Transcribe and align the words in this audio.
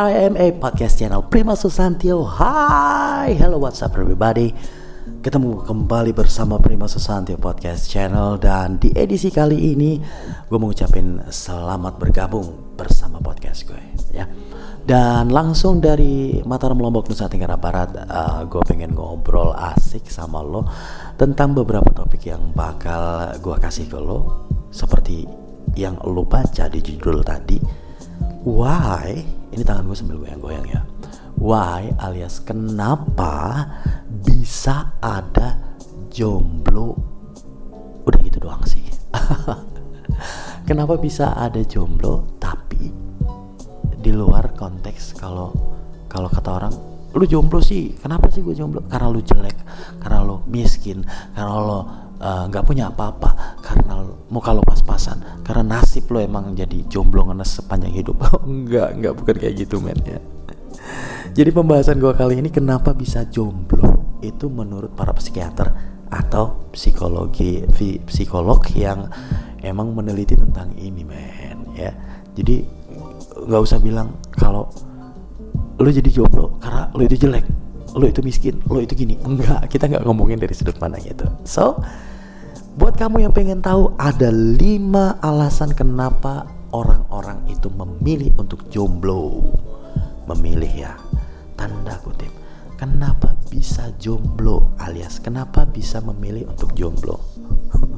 PRIMA 0.00 0.56
Podcast 0.56 0.96
Channel. 0.96 1.28
Prima 1.28 1.52
Susantio 1.52 2.24
Hai, 2.24 3.36
hello 3.36 3.60
what's 3.60 3.84
up 3.84 3.92
everybody? 4.00 4.48
Ketemu 5.20 5.60
kembali 5.68 6.16
bersama 6.16 6.56
Prima 6.56 6.88
Susantio 6.88 7.36
Podcast 7.36 7.92
Channel. 7.92 8.40
Dan 8.40 8.80
di 8.80 8.96
edisi 8.96 9.28
kali 9.28 9.76
ini 9.76 10.00
Gue 10.48 10.56
mau 10.56 10.72
ngucapin 10.72 11.20
selamat 11.28 12.00
bergabung 12.00 12.48
bersama 12.80 13.20
podcast 13.20 13.68
gue 13.68 13.76
ya. 14.16 14.24
Dan 14.88 15.28
langsung 15.28 15.84
dari 15.84 16.40
Mataram 16.48 16.80
Lombok 16.80 17.12
Nusa 17.12 17.28
Tenggara 17.28 17.60
Barat 17.60 17.92
uh, 18.00 18.48
Gue 18.48 18.64
pengen 18.64 18.96
ngobrol 18.96 19.52
asik 19.52 20.08
sama 20.08 20.40
lo 20.40 20.64
Tentang 21.20 21.52
beberapa 21.52 21.92
topik 21.92 22.24
yang 22.24 22.56
bakal 22.56 23.36
gue 23.36 23.56
kasih 23.60 23.84
ke 23.84 24.00
lo. 24.00 24.48
Seperti 24.72 25.28
yang 25.76 26.00
lo 26.08 26.24
baca 26.24 26.72
di 26.72 26.80
judul 26.80 27.20
tadi 27.20 27.89
why? 28.44 29.20
Ini 29.50 29.62
tangan 29.66 29.88
gue 29.88 29.96
sambil 29.96 30.16
goyang-goyang 30.22 30.66
ya. 30.68 30.80
Why 31.40 31.92
alias 32.00 32.40
kenapa 32.44 33.66
bisa 34.08 34.92
ada 35.00 35.56
jomblo? 36.12 36.96
Udah 38.04 38.20
gitu 38.20 38.40
doang 38.40 38.60
sih. 38.68 38.84
Kenapa 40.68 41.00
bisa 41.00 41.32
ada 41.34 41.64
jomblo? 41.64 42.36
Tapi 42.36 42.92
di 44.00 44.12
luar 44.12 44.52
konteks 44.54 45.16
kalau 45.16 45.50
kalau 46.06 46.28
kata 46.28 46.50
orang 46.52 46.74
lu 47.10 47.26
jomblo 47.26 47.58
sih 47.58 47.96
kenapa 47.98 48.30
sih 48.30 48.44
gue 48.44 48.54
jomblo? 48.54 48.84
Karena 48.86 49.10
lu 49.10 49.24
jelek 49.24 49.56
karena 49.98 50.22
lu 50.22 50.44
miskin 50.46 51.02
karena 51.34 51.56
Eh, 51.56 51.82
nggak 52.20 52.64
uh, 52.64 52.68
punya 52.68 52.92
apa-apa 52.92 53.56
karena 53.64 54.04
muka 54.28 54.52
lo 54.52 54.60
pas-pasan. 54.60 55.40
Karena 55.40 55.80
nasib 55.80 56.04
lo 56.12 56.20
emang 56.20 56.52
jadi 56.52 56.84
jomblo 56.84 57.24
ngenes 57.32 57.60
sepanjang 57.60 57.96
hidup. 57.96 58.20
Enggak 58.44 58.92
enggak 58.92 59.12
bukan 59.16 59.34
kayak 59.40 59.54
gitu 59.56 59.80
men 59.80 59.96
ya. 60.04 60.20
Jadi 61.30 61.50
pembahasan 61.54 62.02
gue 62.02 62.12
kali 62.12 62.42
ini 62.42 62.52
kenapa 62.52 62.92
bisa 62.92 63.24
jomblo? 63.24 64.18
Itu 64.20 64.52
menurut 64.52 64.92
para 64.92 65.16
psikiater 65.16 65.72
atau 66.10 66.68
psikologi 66.74 67.64
psikolog 68.04 68.60
yang 68.74 69.06
emang 69.62 69.94
meneliti 69.94 70.36
tentang 70.36 70.76
ini 70.76 71.06
men 71.06 71.72
ya. 71.72 71.94
Jadi 72.36 72.66
nggak 73.48 73.62
usah 73.64 73.80
bilang 73.80 74.20
kalau 74.36 74.68
lo 75.80 75.88
jadi 75.88 76.12
jomblo 76.12 76.60
karena 76.60 76.92
lo 76.92 77.00
itu 77.00 77.16
jelek 77.16 77.48
lo 77.96 78.04
itu 78.06 78.20
miskin 78.20 78.60
lo 78.68 78.78
itu 78.82 78.92
gini. 78.92 79.16
Enggak 79.24 79.72
kita 79.72 79.88
nggak 79.88 80.04
ngomongin 80.04 80.36
dari 80.36 80.52
sudut 80.52 80.76
pandang 80.76 81.02
itu. 81.06 81.24
So 81.48 81.80
Buat 82.70 82.94
kamu 82.94 83.26
yang 83.26 83.34
pengen 83.34 83.58
tahu 83.58 83.98
ada 83.98 84.30
lima 84.30 85.18
alasan 85.18 85.74
kenapa 85.74 86.46
orang-orang 86.70 87.42
itu 87.50 87.66
memilih 87.66 88.30
untuk 88.38 88.70
jomblo. 88.70 89.50
Memilih 90.30 90.86
ya, 90.86 90.94
tanda 91.58 91.98
kutip. 92.06 92.30
Kenapa 92.78 93.34
bisa 93.50 93.90
jomblo 93.98 94.70
alias 94.78 95.18
kenapa 95.18 95.66
bisa 95.66 95.98
memilih 95.98 96.46
untuk 96.46 96.70
jomblo? 96.78 97.18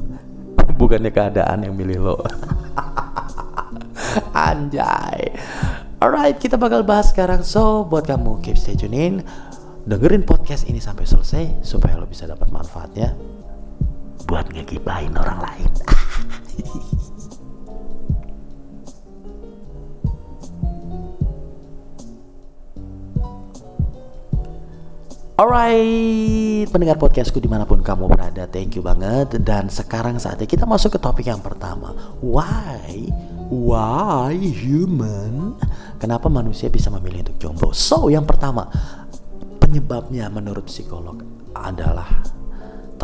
Bukannya 0.81 1.13
keadaan 1.13 1.69
yang 1.69 1.77
milih 1.77 2.09
lo. 2.09 2.17
Anjay. 4.33 5.37
Alright, 6.01 6.41
kita 6.41 6.57
bakal 6.57 6.81
bahas 6.81 7.13
sekarang. 7.13 7.45
So, 7.45 7.85
buat 7.85 8.09
kamu 8.09 8.41
keep 8.41 8.57
stay 8.57 8.73
tune 8.73 8.97
in. 8.97 9.21
Dengerin 9.85 10.25
podcast 10.25 10.65
ini 10.65 10.81
sampai 10.81 11.05
selesai 11.05 11.61
supaya 11.61 11.93
lo 11.93 12.09
bisa 12.09 12.25
dapat 12.25 12.49
manfaatnya 12.49 13.13
buat 14.25 14.49
ngegibahin 14.51 15.15
orang 15.15 15.39
lain. 15.43 15.71
Alright, 25.33 26.69
pendengar 26.69 27.01
podcastku 27.01 27.41
di 27.41 27.49
mana 27.49 27.65
pun 27.65 27.81
kamu 27.81 28.05
berada, 28.05 28.45
thank 28.45 28.77
you 28.77 28.85
banget. 28.85 29.33
Dan 29.41 29.65
sekarang 29.65 30.21
saatnya 30.21 30.45
kita 30.45 30.69
masuk 30.69 30.93
ke 30.93 30.99
topik 31.01 31.25
yang 31.25 31.41
pertama. 31.41 31.89
Why, 32.21 33.09
why 33.49 34.37
human? 34.37 35.57
Kenapa 35.97 36.29
manusia 36.29 36.69
bisa 36.69 36.93
memilih 36.93 37.25
untuk 37.25 37.41
jomblo? 37.41 37.73
So, 37.73 38.13
yang 38.13 38.29
pertama, 38.29 38.69
penyebabnya 39.57 40.29
menurut 40.29 40.69
psikolog 40.69 41.25
adalah 41.57 42.07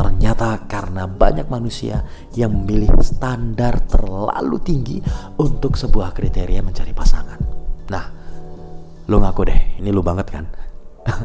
Ternyata 0.00 0.64
karena 0.64 1.04
banyak 1.04 1.52
manusia 1.52 2.00
yang 2.32 2.64
memilih 2.64 2.88
standar 3.04 3.84
terlalu 3.84 4.56
tinggi 4.64 4.96
untuk 5.36 5.76
sebuah 5.76 6.16
kriteria 6.16 6.64
mencari 6.64 6.96
pasangan. 6.96 7.36
Nah, 7.92 8.04
lu 9.04 9.20
ngaku 9.20 9.42
deh, 9.44 9.60
ini 9.76 9.92
lu 9.92 10.00
banget 10.00 10.32
kan? 10.32 10.48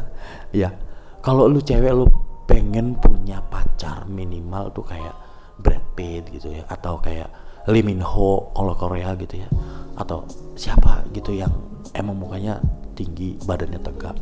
ya, 0.60 0.76
kalau 1.24 1.48
lu 1.48 1.64
cewek 1.64 1.88
lu 1.88 2.04
pengen 2.44 3.00
punya 3.00 3.40
pacar 3.48 4.04
minimal 4.12 4.68
tuh 4.76 4.84
kayak 4.84 5.16
Brad 5.56 5.96
Pitt 5.96 6.28
gitu 6.28 6.52
ya, 6.52 6.68
atau 6.68 7.00
kayak 7.00 7.32
Lee 7.72 7.80
Min 7.80 8.04
Ho 8.04 8.52
kalau 8.52 8.76
Korea 8.76 9.16
gitu 9.16 9.40
ya, 9.40 9.48
atau 9.96 10.28
siapa 10.52 11.00
gitu 11.16 11.32
yang 11.32 11.48
emang 11.96 12.20
mukanya 12.20 12.60
tinggi, 12.92 13.40
badannya 13.40 13.80
tegap, 13.80 14.20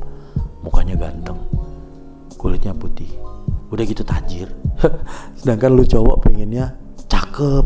mukanya 0.62 0.94
ganteng, 0.94 1.42
kulitnya 2.38 2.70
putih 2.70 3.33
udah 3.74 3.84
gitu 3.84 4.06
tajir. 4.06 4.48
Sedangkan 5.38 5.74
lu 5.74 5.82
cowok 5.82 6.30
pengennya 6.30 6.78
cakep 7.10 7.64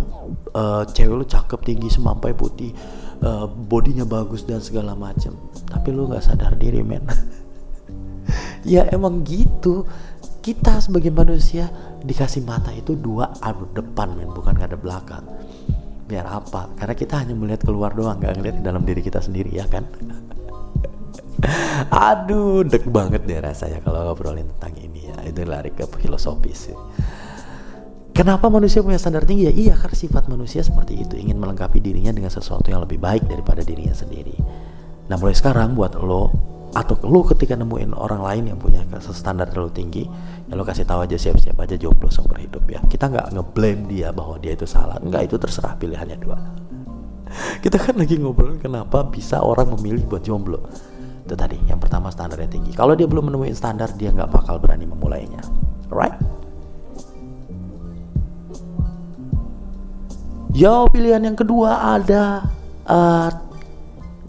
uh, 0.56 0.82
cewek 0.88 1.14
lu 1.14 1.26
cakep 1.28 1.60
tinggi 1.60 1.88
semampai 1.92 2.32
putih 2.32 2.72
uh, 3.20 3.44
bodinya 3.44 4.08
bagus 4.08 4.48
dan 4.48 4.64
segala 4.64 4.96
macem. 4.96 5.36
Tapi 5.68 5.92
lu 5.92 6.08
nggak 6.08 6.24
sadar 6.24 6.56
diri 6.56 6.80
men. 6.80 7.04
Ya 8.66 8.84
emang 8.92 9.24
gitu. 9.24 9.88
Kita 10.44 10.82
sebagai 10.82 11.08
manusia 11.08 11.72
dikasih 12.04 12.44
mata 12.44 12.68
itu 12.74 12.92
dua 12.92 13.32
ada 13.40 13.64
depan 13.72 14.12
men 14.12 14.28
bukan 14.34 14.52
nggak 14.52 14.74
ada 14.74 14.80
belakang. 14.80 15.24
Biar 16.04 16.28
apa? 16.28 16.68
Karena 16.76 16.92
kita 16.92 17.22
hanya 17.24 17.32
melihat 17.32 17.64
keluar 17.64 17.96
doang 17.96 18.20
nggak 18.20 18.60
di 18.60 18.60
dalam 18.60 18.84
diri 18.84 19.00
kita 19.00 19.24
sendiri 19.24 19.54
ya 19.56 19.64
kan? 19.70 19.88
Aduh, 22.10 22.66
dek 22.66 22.90
banget 22.90 23.24
deh 23.24 23.38
rasanya 23.38 23.78
kalau 23.80 24.10
ngobrolin 24.10 24.50
tentang 24.58 24.74
ini 24.82 24.97
ya. 25.08 25.16
Itu 25.24 25.44
lari 25.48 25.72
ke 25.72 25.88
filosofis. 25.98 26.72
Ya. 26.72 26.78
Kenapa 28.18 28.50
manusia 28.50 28.82
punya 28.82 28.98
standar 28.98 29.22
tinggi 29.22 29.46
ya? 29.46 29.54
Iya, 29.54 29.74
karena 29.78 29.94
sifat 29.94 30.26
manusia 30.26 30.58
seperti 30.66 31.06
itu, 31.06 31.14
ingin 31.14 31.38
melengkapi 31.38 31.78
dirinya 31.78 32.10
dengan 32.10 32.34
sesuatu 32.34 32.66
yang 32.66 32.82
lebih 32.82 32.98
baik 32.98 33.30
daripada 33.30 33.62
dirinya 33.62 33.94
sendiri. 33.94 34.34
Nah, 35.06 35.14
mulai 35.14 35.38
sekarang 35.38 35.78
buat 35.78 35.94
lo 35.94 36.34
atau 36.74 36.98
lo 37.06 37.24
ketika 37.24 37.56
nemuin 37.56 37.96
orang 37.96 38.20
lain 38.20 38.44
yang 38.52 38.58
punya 38.58 38.82
standar 39.14 39.46
terlalu 39.48 39.70
tinggi, 39.70 40.04
ya 40.50 40.58
lo 40.58 40.66
kasih 40.66 40.82
tahu 40.82 41.06
aja 41.06 41.14
siap-siap 41.14 41.56
aja 41.62 41.78
jomblo 41.78 42.10
seumur 42.10 42.42
hidup 42.42 42.66
ya. 42.66 42.82
Kita 42.90 43.06
nggak 43.06 43.38
ngeblame 43.38 43.86
dia 43.86 44.10
bahwa 44.10 44.34
dia 44.42 44.58
itu 44.58 44.66
salah, 44.66 44.98
nggak 44.98 45.30
itu 45.30 45.38
terserah 45.38 45.78
pilihannya 45.78 46.18
dua. 46.18 46.36
Kita 47.62 47.78
kan 47.78 48.02
lagi 48.02 48.18
ngobrolin 48.18 48.58
kenapa 48.58 49.06
bisa 49.06 49.38
orang 49.38 49.78
memilih 49.78 50.02
buat 50.10 50.26
jomblo 50.26 50.66
itu 51.28 51.36
tadi 51.36 51.60
yang 51.68 51.76
pertama 51.76 52.08
standarnya 52.08 52.48
tinggi. 52.48 52.72
Kalau 52.72 52.96
dia 52.96 53.04
belum 53.04 53.28
menemui 53.28 53.52
standar 53.52 53.92
dia 53.92 54.08
nggak 54.08 54.32
bakal 54.32 54.56
berani 54.56 54.88
memulainya. 54.88 55.44
Right 55.92 56.16
Yo 60.56 60.88
pilihan 60.88 61.22
yang 61.22 61.36
kedua 61.36 62.00
ada 62.00 62.48
uh, 62.88 63.30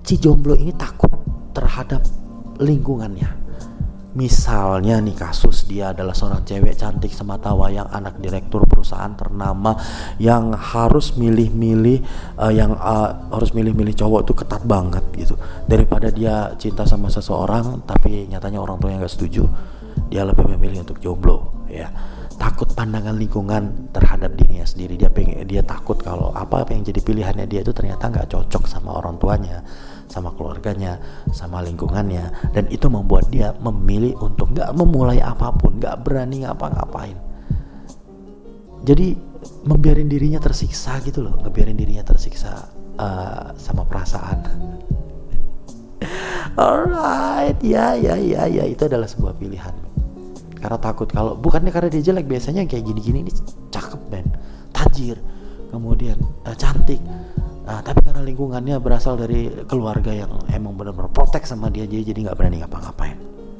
si 0.03 0.19
jomblo 0.19 0.53
ini 0.53 0.75
takut 0.75 1.09
terhadap 1.55 2.03
lingkungannya 2.59 3.38
Misalnya 4.09 4.97
nih 4.97 5.13
kasus 5.13 5.69
dia 5.69 5.93
adalah 5.93 6.17
seorang 6.17 6.41
cewek 6.41 6.73
cantik 6.73 7.13
semata 7.13 7.53
wayang 7.53 7.85
anak 7.93 8.17
direktur 8.17 8.65
perusahaan 8.65 9.13
ternama 9.13 9.77
yang 10.17 10.53
harus 10.57 11.13
milih-milih 11.13 12.01
uh, 12.41 12.49
yang 12.49 12.73
uh, 12.73 13.29
harus 13.29 13.53
milih-milih 13.53 13.93
cowok 13.93 14.25
itu 14.25 14.33
ketat 14.33 14.65
banget 14.65 15.05
gitu. 15.13 15.37
Daripada 15.69 16.09
dia 16.09 16.57
cinta 16.57 16.89
sama 16.89 17.13
seseorang 17.13 17.85
tapi 17.85 18.25
nyatanya 18.25 18.57
orang 18.57 18.81
tuanya 18.81 19.05
nggak 19.05 19.13
setuju 19.13 19.45
dia 20.09 20.25
lebih 20.25 20.49
memilih 20.57 20.81
untuk 20.83 20.97
jomblo 20.97 21.67
ya 21.69 21.87
takut 22.39 22.71
pandangan 22.71 23.19
lingkungan 23.19 23.91
terhadap 23.91 24.33
dirinya 24.39 24.63
sendiri 24.63 24.95
dia 24.95 25.11
pengen 25.11 25.43
dia 25.43 25.59
takut 25.61 25.99
kalau 25.99 26.31
apa 26.31 26.63
apa 26.63 26.71
yang 26.71 26.87
jadi 26.87 27.03
pilihannya 27.03 27.45
dia 27.45 27.61
itu 27.61 27.75
ternyata 27.75 28.07
nggak 28.07 28.31
cocok 28.31 28.63
sama 28.65 28.95
orang 28.95 29.19
tuanya 29.19 29.61
sama 30.09 30.33
keluarganya, 30.33 30.97
sama 31.29 31.61
lingkungannya, 31.61 32.51
dan 32.51 32.65
itu 32.73 32.89
membuat 32.89 33.29
dia 33.29 33.53
memilih 33.61 34.17
untuk 34.17 34.51
nggak 34.57 34.73
memulai 34.73 35.21
apa 35.21 35.53
pun, 35.53 35.77
nggak 35.77 36.01
berani 36.01 36.43
ngapa-ngapain. 36.43 37.15
Jadi 38.83 39.13
membiarin 39.69 40.09
dirinya 40.09 40.41
tersiksa 40.41 40.97
gitu 41.05 41.21
loh, 41.21 41.37
ngebiarin 41.45 41.77
dirinya 41.77 42.01
tersiksa 42.01 42.73
uh, 42.97 43.53
sama 43.55 43.85
perasaan. 43.85 44.39
Alright, 46.59 47.61
ya 47.61 47.93
ya 47.93 48.17
ya 48.17 48.49
ya 48.49 48.63
itu 48.65 48.81
adalah 48.89 49.05
sebuah 49.05 49.37
pilihan. 49.37 49.98
Karena 50.59 50.77
takut 50.79 51.07
kalau 51.07 51.39
bukannya 51.39 51.71
karena 51.71 51.87
dia 51.87 52.03
jelek 52.11 52.27
biasanya 52.27 52.67
kayak 52.67 52.83
gini-gini 52.83 53.27
ini 53.27 53.31
cakep 53.71 54.01
ben, 54.11 54.27
tajir, 54.75 55.15
kemudian 55.71 56.19
uh, 56.43 56.55
cantik, 56.55 56.99
Nah, 57.69 57.85
tapi 57.85 58.01
karena 58.01 58.25
lingkungannya 58.25 58.81
berasal 58.81 59.13
dari 59.13 59.45
keluarga 59.69 60.09
yang 60.09 60.41
emang 60.49 60.73
benar-benar 60.73 61.13
protek 61.13 61.45
sama 61.45 61.69
dia 61.69 61.85
jadi 61.85 62.01
jadi 62.09 62.25
nggak 62.25 62.37
berani 62.41 62.65
ngapa-ngapain 62.65 63.13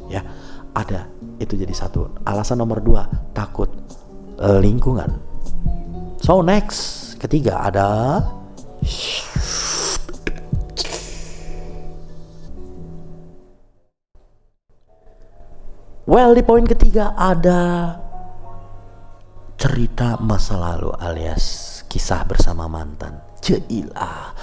ya. 0.09 0.25
Ada 0.73 1.05
itu 1.37 1.53
jadi 1.53 1.69
satu. 1.69 2.09
Alasan 2.25 2.57
nomor 2.57 2.81
dua 2.81 3.05
takut 3.37 3.69
uh, 4.41 4.57
lingkungan. 4.57 5.13
So 6.25 6.41
next 6.41 7.13
ketiga 7.21 7.61
ada 7.69 8.17
Well, 16.09 16.33
di 16.33 16.41
poin 16.41 16.65
ketiga 16.65 17.13
ada 17.13 17.93
cerita 19.61 20.17
masa 20.17 20.57
lalu 20.57 20.89
alias 20.97 21.45
kisah 21.85 22.25
bersama 22.25 22.65
mantan. 22.65 23.21
Jeilah. 23.45 24.33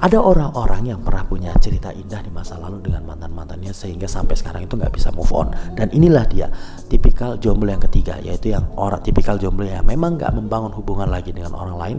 Ada 0.00 0.16
orang-orang 0.16 0.88
yang 0.88 1.04
pernah 1.04 1.20
punya 1.28 1.52
cerita 1.60 1.92
indah 1.92 2.24
di 2.24 2.32
masa 2.32 2.56
lalu 2.56 2.80
dengan 2.80 3.04
mantan-mantannya 3.04 3.68
sehingga 3.68 4.08
sampai 4.08 4.32
sekarang 4.32 4.64
itu 4.64 4.80
nggak 4.80 4.96
bisa 4.96 5.12
move 5.12 5.28
on. 5.36 5.52
Dan 5.76 5.92
inilah 5.92 6.24
dia 6.24 6.48
tipikal 6.88 7.36
jomblo 7.36 7.68
yang 7.68 7.84
ketiga 7.84 8.16
yaitu 8.24 8.56
yang 8.56 8.64
orang 8.80 9.04
tipikal 9.04 9.36
jomblo 9.36 9.68
yang 9.68 9.84
memang 9.84 10.16
nggak 10.16 10.32
membangun 10.32 10.72
hubungan 10.72 11.12
lagi 11.12 11.36
dengan 11.36 11.52
orang 11.52 11.76
lain 11.76 11.98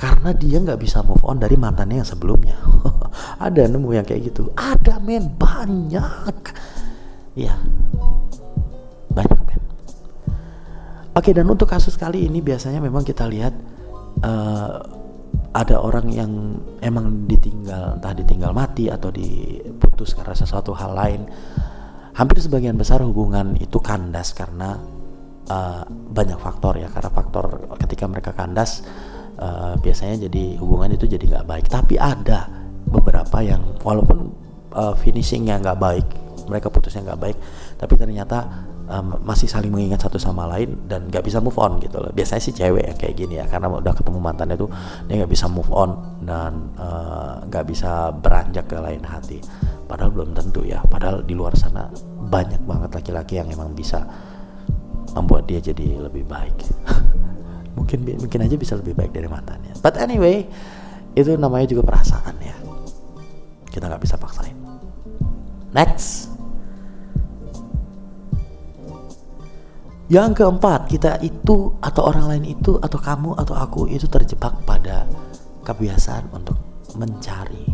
karena 0.00 0.32
dia 0.32 0.56
nggak 0.64 0.80
bisa 0.80 1.04
move 1.04 1.20
on 1.28 1.36
dari 1.36 1.60
mantannya 1.60 2.00
yang 2.00 2.08
sebelumnya. 2.08 2.56
Ada 3.52 3.68
nemu 3.68 4.00
yang 4.00 4.08
kayak 4.08 4.32
gitu. 4.32 4.48
Ada 4.56 4.96
men 4.96 5.28
banyak. 5.36 6.56
Ya, 7.32 7.56
oke 11.12 11.30
dan 11.32 11.46
untuk 11.48 11.68
kasus 11.68 11.96
kali 11.96 12.26
ini 12.26 12.40
biasanya 12.40 12.80
memang 12.80 13.04
kita 13.04 13.28
lihat 13.28 13.54
uh, 14.24 14.80
ada 15.52 15.76
orang 15.76 16.08
yang 16.08 16.32
emang 16.80 17.28
ditinggal 17.28 18.00
entah 18.00 18.16
ditinggal 18.16 18.56
mati 18.56 18.88
atau 18.88 19.12
diputus 19.12 20.16
karena 20.16 20.32
sesuatu 20.32 20.72
hal 20.72 20.96
lain. 20.96 21.22
Hampir 22.12 22.40
sebagian 22.40 22.76
besar 22.76 23.04
hubungan 23.04 23.56
itu 23.60 23.80
kandas 23.80 24.32
karena 24.32 24.80
uh, 25.48 25.84
banyak 25.88 26.36
faktor 26.40 26.80
ya 26.80 26.88
karena 26.88 27.08
faktor 27.12 27.72
ketika 27.84 28.04
mereka 28.08 28.32
kandas 28.32 28.84
uh, 29.40 29.76
biasanya 29.80 30.28
jadi 30.28 30.56
hubungan 30.60 30.96
itu 30.96 31.04
jadi 31.04 31.24
nggak 31.36 31.46
baik. 31.48 31.66
Tapi 31.68 32.00
ada 32.00 32.48
beberapa 32.88 33.44
yang 33.44 33.76
walaupun 33.84 34.32
uh, 34.72 34.96
finishingnya 34.96 35.60
nggak 35.60 35.80
baik 35.80 36.06
mereka 36.48 36.72
putusnya 36.72 37.12
nggak 37.12 37.20
baik 37.20 37.38
tapi 37.78 37.94
ternyata 37.94 38.68
um, 38.92 39.16
masih 39.24 39.48
saling 39.48 39.72
mengingat 39.72 40.04
satu 40.04 40.20
sama 40.20 40.44
lain 40.44 40.84
dan 40.84 41.08
nggak 41.08 41.24
bisa 41.24 41.40
move 41.40 41.56
on 41.56 41.80
gitu 41.80 41.96
loh. 41.96 42.12
Biasanya 42.12 42.42
sih 42.44 42.52
cewek 42.52 42.84
yang 42.84 42.98
kayak 43.00 43.14
gini 43.16 43.34
ya 43.40 43.48
karena 43.48 43.72
udah 43.72 43.94
ketemu 43.96 44.18
mantannya 44.20 44.56
tuh 44.60 44.68
dia 45.08 45.24
nggak 45.24 45.32
bisa 45.32 45.48
move 45.48 45.72
on 45.72 45.96
dan 46.28 46.68
eh, 46.76 47.34
nggak 47.48 47.64
uh, 47.64 47.68
bisa 47.68 48.12
beranjak 48.12 48.68
ke 48.68 48.76
lain 48.76 49.02
hati. 49.02 49.40
Padahal 49.88 50.12
belum 50.12 50.36
tentu 50.36 50.60
ya. 50.68 50.84
Padahal 50.84 51.24
di 51.24 51.32
luar 51.32 51.56
sana 51.56 51.88
banyak 52.28 52.60
banget 52.68 52.90
laki-laki 52.92 53.40
yang 53.40 53.48
emang 53.48 53.72
bisa 53.72 54.04
membuat 55.16 55.48
dia 55.48 55.60
jadi 55.60 56.00
lebih 56.00 56.28
baik. 56.28 56.56
Mungkin 57.78 58.04
mungkin 58.04 58.40
aja 58.44 58.56
bisa 58.60 58.76
lebih 58.76 58.92
baik 58.92 59.16
dari 59.16 59.28
mantannya. 59.32 59.72
But 59.80 59.96
anyway 59.96 60.44
itu 61.16 61.32
namanya 61.40 61.72
juga 61.72 61.88
perasaan 61.88 62.36
ya. 62.40 62.56
Kita 63.72 63.88
nggak 63.88 64.04
bisa 64.04 64.20
paksain. 64.20 64.56
Next 65.72 66.31
Yang 70.12 70.44
keempat, 70.44 70.92
kita 70.92 71.24
itu 71.24 71.72
atau 71.80 72.02
orang 72.04 72.36
lain 72.36 72.44
itu 72.44 72.76
atau 72.76 73.00
kamu 73.00 73.32
atau 73.32 73.56
aku 73.56 73.88
itu 73.88 74.04
terjebak 74.12 74.60
pada 74.68 75.08
kebiasaan 75.64 76.28
untuk 76.36 76.60
mencari. 77.00 77.64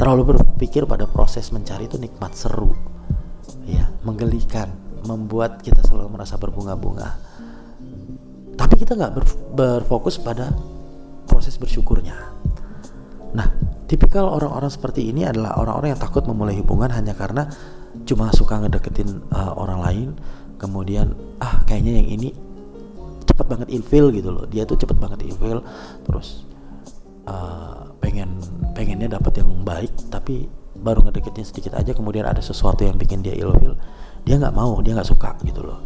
Terlalu 0.00 0.32
berpikir 0.32 0.88
pada 0.88 1.04
proses 1.04 1.52
mencari 1.52 1.84
itu 1.84 2.00
nikmat 2.00 2.32
seru. 2.32 2.72
Ya, 3.68 3.92
menggelikan, 4.08 4.72
membuat 5.04 5.60
kita 5.60 5.84
selalu 5.84 6.16
merasa 6.16 6.40
berbunga-bunga. 6.40 7.20
Tapi 8.56 8.74
kita 8.80 8.96
nggak 8.96 9.20
berfokus 9.52 10.16
pada 10.16 10.48
proses 11.28 11.60
bersyukurnya. 11.60 12.16
Nah, 13.36 13.52
tipikal 13.84 14.24
orang-orang 14.24 14.72
seperti 14.72 15.12
ini 15.12 15.28
adalah 15.28 15.60
orang-orang 15.60 15.92
yang 15.92 16.00
takut 16.00 16.24
memulai 16.24 16.56
hubungan 16.56 16.88
hanya 16.88 17.12
karena 17.12 17.52
cuma 18.04 18.30
suka 18.32 18.60
ngedeketin 18.60 19.24
uh, 19.32 19.56
orang 19.56 19.80
lain 19.80 20.08
kemudian 20.58 21.14
ah 21.38 21.62
kayaknya 21.64 22.02
yang 22.02 22.08
ini 22.18 22.28
cepet 23.24 23.46
banget 23.46 23.68
ilfil 23.70 24.10
gitu 24.10 24.34
loh. 24.34 24.44
Dia 24.50 24.66
tuh 24.66 24.74
cepet 24.74 24.98
banget 24.98 25.22
ilfil 25.24 25.62
terus 26.02 26.48
uh, 27.30 27.86
pengen 28.02 28.40
pengennya 28.74 29.18
dapat 29.18 29.40
yang 29.40 29.50
baik 29.62 29.92
tapi 30.10 30.50
baru 30.78 31.02
ngedeketin 31.06 31.46
sedikit 31.46 31.74
aja 31.74 31.90
kemudian 31.94 32.26
ada 32.26 32.42
sesuatu 32.42 32.86
yang 32.86 32.98
bikin 32.98 33.22
dia 33.22 33.34
ilfil 33.34 33.74
dia 34.26 34.38
nggak 34.38 34.54
mau 34.54 34.78
dia 34.82 34.98
nggak 34.98 35.08
suka 35.08 35.36
gitu 35.46 35.62
loh. 35.62 35.80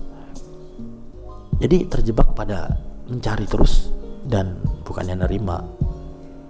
Jadi 1.62 1.86
terjebak 1.86 2.34
pada 2.34 2.74
mencari 3.06 3.46
terus 3.46 3.92
dan 4.26 4.58
bukannya 4.82 5.14
nerima 5.14 5.62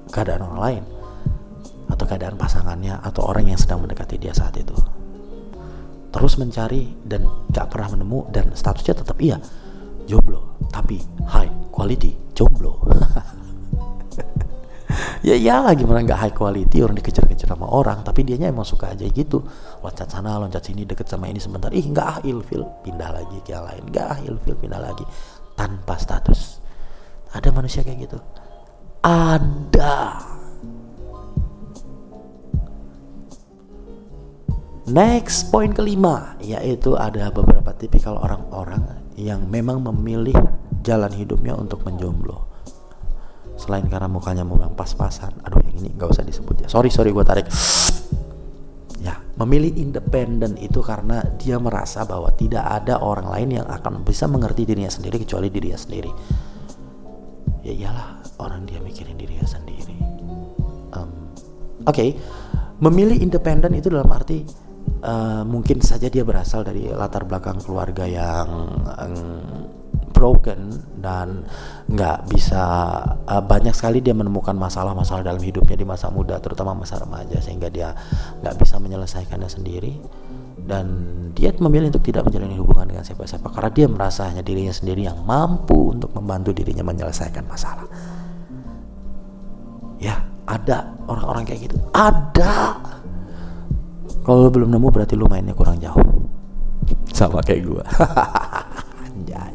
keadaan 0.08 0.44
orang 0.48 0.60
lain 0.60 0.84
atau 1.92 2.04
keadaan 2.08 2.36
pasangannya 2.40 2.96
atau 3.04 3.28
orang 3.28 3.52
yang 3.52 3.60
sedang 3.60 3.84
mendekati 3.84 4.16
dia 4.16 4.32
saat 4.32 4.56
itu 4.56 4.72
terus 6.12 6.36
mencari 6.36 6.92
dan 7.08 7.24
gak 7.48 7.72
pernah 7.72 7.96
menemu 7.96 8.28
dan 8.28 8.52
statusnya 8.52 9.00
tetap 9.00 9.16
iya 9.18 9.40
jomblo. 10.04 10.60
Tapi 10.68 11.00
high 11.26 11.72
quality 11.72 12.36
jomblo. 12.36 12.78
Ya 15.22 15.38
iyalah 15.38 15.78
gimana 15.78 16.02
nggak 16.02 16.18
high 16.18 16.34
quality? 16.34 16.82
Orang 16.82 16.98
dikejar-kejar 16.98 17.46
sama 17.46 17.70
orang 17.70 18.02
tapi 18.02 18.26
dianya 18.26 18.50
emang 18.50 18.66
suka 18.66 18.90
aja 18.90 19.06
gitu. 19.06 19.38
Loncat 19.78 20.10
sana 20.10 20.34
loncat 20.36 20.66
sini 20.66 20.82
deket 20.82 21.06
sama 21.06 21.30
ini 21.30 21.38
sebentar. 21.38 21.70
Ih 21.70 21.86
nggak 21.86 22.06
ah 22.06 22.18
ilfil 22.26 22.66
pindah 22.82 23.10
lagi 23.14 23.38
ke 23.46 23.54
yang 23.54 23.62
lain. 23.62 23.86
Nggak 23.86 24.06
ah 24.10 24.18
ilfil 24.26 24.58
pindah 24.58 24.82
lagi. 24.82 25.06
Tanpa 25.54 25.94
status. 25.94 26.58
Ada 27.32 27.54
manusia 27.54 27.86
kayak 27.86 28.10
gitu. 28.10 28.18
Ada 29.06 29.94
Next, 34.82 35.54
poin 35.54 35.70
kelima 35.70 36.34
yaitu 36.42 36.98
ada 36.98 37.30
beberapa 37.30 37.70
tipikal 37.70 38.18
orang-orang 38.18 38.82
yang 39.14 39.46
memang 39.46 39.78
memilih 39.78 40.34
jalan 40.82 41.14
hidupnya 41.14 41.54
untuk 41.54 41.86
menjomblo. 41.86 42.50
Selain 43.54 43.86
karena 43.86 44.10
mukanya 44.10 44.42
memang 44.42 44.74
pas-pasan, 44.74 45.38
aduh 45.46 45.62
yang 45.62 45.86
ini 45.86 45.94
nggak 45.94 46.10
usah 46.10 46.26
disebut 46.26 46.66
ya. 46.66 46.68
Sorry 46.68 46.90
sorry 46.90 47.14
gue 47.14 47.22
tarik. 47.22 47.46
Ya, 48.98 49.22
memilih 49.38 49.70
independen 49.78 50.58
itu 50.58 50.82
karena 50.82 51.22
dia 51.38 51.62
merasa 51.62 52.02
bahwa 52.02 52.34
tidak 52.34 52.66
ada 52.66 52.98
orang 52.98 53.30
lain 53.30 53.62
yang 53.62 53.66
akan 53.70 54.02
bisa 54.02 54.26
mengerti 54.26 54.66
dirinya 54.66 54.90
sendiri 54.90 55.22
kecuali 55.22 55.46
dirinya 55.46 55.78
sendiri. 55.78 56.10
Ya 57.62 57.70
iyalah, 57.70 58.18
orang 58.42 58.66
dia 58.66 58.82
mikirin 58.82 59.14
dirinya 59.14 59.46
sendiri. 59.46 59.94
Um, 60.90 61.30
Oke, 61.86 61.86
okay. 61.86 62.10
memilih 62.82 63.22
independen 63.22 63.78
itu 63.78 63.86
dalam 63.86 64.10
arti 64.10 64.61
uh, 65.02 65.42
mungkin 65.44 65.82
saja 65.82 66.06
dia 66.06 66.22
berasal 66.22 66.62
dari 66.62 66.88
latar 66.88 67.26
belakang 67.26 67.58
keluarga 67.60 68.06
yang 68.06 68.48
um, 68.86 69.70
broken 70.14 70.70
dan 71.02 71.42
nggak 71.90 72.30
bisa 72.30 72.62
uh, 73.26 73.42
banyak 73.42 73.74
sekali 73.74 73.98
dia 73.98 74.14
menemukan 74.14 74.54
masalah-masalah 74.54 75.26
dalam 75.26 75.42
hidupnya 75.42 75.74
di 75.74 75.82
masa 75.82 76.14
muda 76.14 76.38
terutama 76.38 76.78
masa 76.78 77.02
remaja 77.02 77.42
sehingga 77.42 77.66
dia 77.66 77.90
nggak 78.38 78.54
bisa 78.62 78.78
menyelesaikannya 78.78 79.50
sendiri. 79.50 79.98
Dan 80.62 80.86
dia 81.34 81.50
memilih 81.58 81.90
untuk 81.90 82.06
tidak 82.06 82.22
menjalani 82.30 82.54
hubungan 82.54 82.86
dengan 82.86 83.02
siapa-siapa 83.02 83.50
karena 83.50 83.70
dia 83.74 83.86
merasa 83.90 84.30
hanya 84.30 84.46
dirinya 84.46 84.70
sendiri 84.70 85.10
yang 85.10 85.18
mampu 85.26 85.90
untuk 85.90 86.14
membantu 86.14 86.54
dirinya 86.54 86.86
menyelesaikan 86.86 87.42
masalah. 87.50 87.82
Ya 89.98 90.22
ada 90.46 90.86
orang-orang 91.10 91.50
kayak 91.50 91.66
gitu. 91.66 91.76
Ada 91.90 92.78
kalau 94.22 94.46
belum 94.54 94.70
nemu 94.70 94.88
berarti 94.94 95.18
lu 95.18 95.26
mainnya 95.26 95.54
kurang 95.54 95.82
jauh. 95.82 95.98
Sama 97.10 97.42
kayak 97.42 97.62
gua. 97.66 97.82
Anjay. 99.06 99.54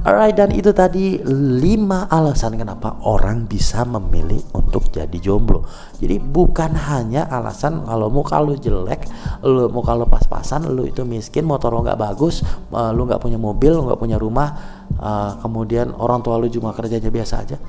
Alright 0.00 0.32
dan 0.32 0.48
itu 0.56 0.72
tadi 0.72 1.20
5 1.20 1.60
alasan 2.08 2.56
kenapa 2.56 2.96
orang 3.04 3.44
bisa 3.44 3.84
memilih 3.84 4.40
untuk 4.56 4.88
jadi 4.88 5.12
jomblo. 5.20 5.68
Jadi 6.00 6.16
bukan 6.16 6.72
hanya 6.72 7.28
alasan 7.28 7.84
kalau 7.84 8.08
muka 8.08 8.40
lu 8.40 8.56
jelek, 8.56 9.04
lu 9.44 9.68
muka 9.68 9.92
lu 9.92 10.08
pas-pasan, 10.08 10.72
lu 10.72 10.88
itu 10.88 11.04
miskin, 11.04 11.44
motor 11.44 11.76
lu 11.76 11.84
nggak 11.84 12.00
bagus, 12.00 12.40
uh, 12.72 12.96
lu 12.96 13.04
nggak 13.04 13.20
punya 13.20 13.36
mobil, 13.36 13.76
lu 13.76 13.92
nggak 13.92 14.00
punya 14.00 14.16
rumah, 14.16 14.48
uh, 14.96 15.36
kemudian 15.44 15.92
orang 15.92 16.24
tua 16.24 16.40
lu 16.40 16.48
cuma 16.48 16.72
kerjanya 16.72 17.12
biasa 17.12 17.34
aja. 17.44 17.60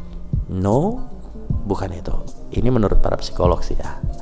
No, 0.56 1.04
bukan 1.68 1.92
itu. 1.92 2.16
Ini 2.56 2.72
menurut 2.72 3.04
para 3.04 3.20
psikolog 3.20 3.60
sih 3.60 3.76
ya 3.76 4.22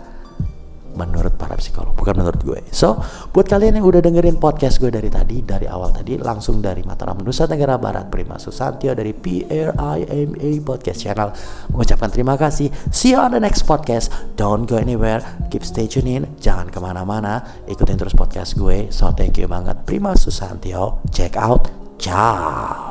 menurut 0.99 1.39
para 1.39 1.55
psikolog 1.55 1.95
bukan 1.95 2.19
menurut 2.19 2.41
gue. 2.43 2.59
So, 2.75 2.99
buat 3.31 3.47
kalian 3.47 3.79
yang 3.79 3.87
udah 3.87 4.03
dengerin 4.03 4.35
podcast 4.35 4.83
gue 4.83 4.91
dari 4.91 5.07
tadi, 5.07 5.39
dari 5.39 5.71
awal 5.71 5.95
tadi, 5.95 6.19
langsung 6.19 6.59
dari 6.59 6.83
Mataram, 6.83 7.23
Nusa 7.23 7.47
Tenggara 7.47 7.79
Barat, 7.79 8.11
Prima 8.11 8.35
Susantio 8.35 8.91
dari 8.91 9.15
PRIMA 9.15 9.95
Podcast 10.67 10.99
Channel, 10.99 11.29
mengucapkan 11.71 12.11
terima 12.11 12.35
kasih. 12.35 12.67
See 12.91 13.15
you 13.15 13.19
on 13.23 13.31
the 13.31 13.39
next 13.39 13.63
podcast. 13.63 14.11
Don't 14.35 14.67
go 14.67 14.75
anywhere. 14.75 15.23
Keep 15.47 15.63
stay 15.63 15.87
tune 15.87 16.11
in. 16.11 16.23
Jangan 16.43 16.67
ke 16.67 16.79
mana-mana. 16.83 17.63
Ikutin 17.71 17.95
terus 17.95 18.17
podcast 18.17 18.59
gue. 18.59 18.91
So, 18.91 19.15
thank 19.15 19.39
you 19.39 19.47
banget. 19.47 19.87
Prima 19.87 20.17
Susantio. 20.19 20.99
Check 21.15 21.39
out. 21.39 21.71
Ciao. 21.99 22.88